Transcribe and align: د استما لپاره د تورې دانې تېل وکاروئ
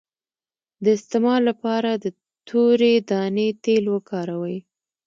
د 0.83 0.85
استما 0.97 1.35
لپاره 1.47 1.91
د 2.03 2.05
تورې 2.49 2.93
دانې 3.09 3.47
تېل 3.63 3.85
وکاروئ 3.95 4.57